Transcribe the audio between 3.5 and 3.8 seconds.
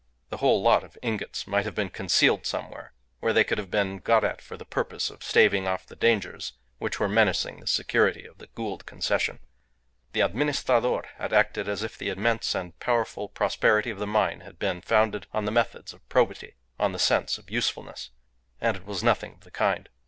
have